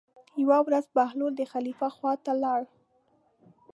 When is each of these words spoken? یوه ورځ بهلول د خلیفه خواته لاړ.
یوه 0.41 0.57
ورځ 0.67 0.85
بهلول 0.95 1.33
د 1.37 1.41
خلیفه 1.51 1.87
خواته 1.95 2.31
لاړ. 2.43 2.61